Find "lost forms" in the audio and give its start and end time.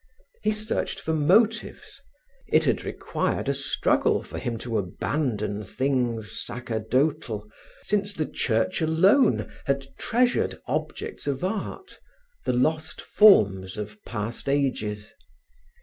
12.53-13.77